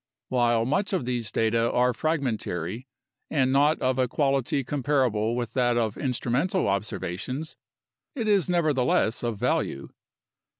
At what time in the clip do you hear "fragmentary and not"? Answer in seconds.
1.93-3.79